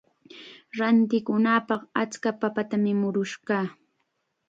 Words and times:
Rantikunapaq 0.77 1.81
achka 2.01 2.29
papatam 2.41 2.85
murush 3.01 3.35
kaa. 3.47 3.67